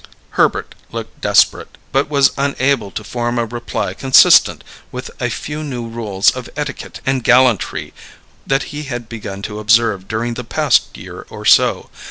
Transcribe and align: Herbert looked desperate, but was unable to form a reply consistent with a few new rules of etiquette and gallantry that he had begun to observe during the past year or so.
Herbert 0.31 0.73
looked 0.91 1.21
desperate, 1.21 1.77
but 1.91 2.09
was 2.09 2.31
unable 2.35 2.89
to 2.89 3.03
form 3.03 3.37
a 3.37 3.45
reply 3.45 3.93
consistent 3.93 4.63
with 4.91 5.11
a 5.21 5.29
few 5.29 5.63
new 5.63 5.87
rules 5.87 6.31
of 6.31 6.49
etiquette 6.57 7.01
and 7.05 7.23
gallantry 7.23 7.93
that 8.47 8.63
he 8.73 8.81
had 8.85 9.07
begun 9.07 9.43
to 9.43 9.59
observe 9.59 10.07
during 10.07 10.33
the 10.33 10.43
past 10.43 10.97
year 10.97 11.27
or 11.29 11.45
so. 11.45 11.91